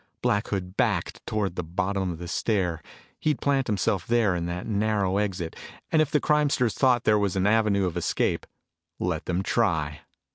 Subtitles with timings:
[0.23, 2.81] Black Hood backed toward the bottom of the stair.
[3.19, 5.55] He'd plant himself there in that narrow exit,
[5.91, 8.47] and if the crimesters thought there was an avenue of escape,
[8.97, 9.99] let them try.